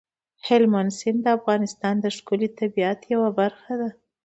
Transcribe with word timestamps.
هلمند 0.47 0.91
سیند 0.99 1.19
د 1.23 1.27
افغانستان 1.37 1.95
د 1.99 2.05
ښکلي 2.15 2.49
طبیعت 2.59 2.99
یوه 3.13 3.29
برخه 3.39 3.73
ده. 3.81 3.89